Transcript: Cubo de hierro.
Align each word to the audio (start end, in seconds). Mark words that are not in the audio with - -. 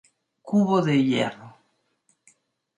Cubo 0.47 0.77
de 0.81 0.95
hierro. 1.03 1.47